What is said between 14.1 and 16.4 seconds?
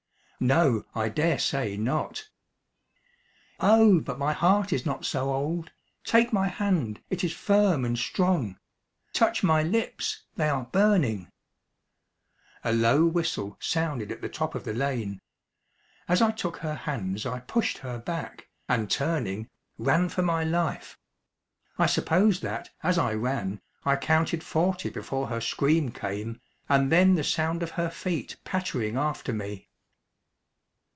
at the top of the lane. As I